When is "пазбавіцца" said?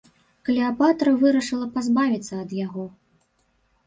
1.75-2.39